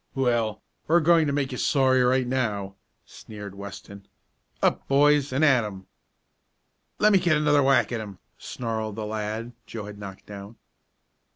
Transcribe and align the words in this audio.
"Well, 0.15 0.63
we're 0.87 0.99
going 0.99 1.27
to 1.27 1.31
make 1.31 1.51
you 1.51 1.59
sorry 1.59 2.01
right 2.01 2.25
now," 2.25 2.73
sneered 3.05 3.53
Weston. 3.53 4.07
"Up 4.59 4.87
boys, 4.87 5.31
and 5.31 5.45
at 5.45 5.63
'em!" 5.63 5.85
"Let 6.97 7.11
me 7.11 7.19
get 7.19 7.37
another 7.37 7.61
whack 7.61 7.91
at 7.91 8.01
him!" 8.01 8.17
snarled 8.35 8.95
the 8.95 9.05
lad 9.05 9.53
Joe 9.67 9.85
had 9.85 9.99
knocked 9.99 10.25
down. 10.25 10.55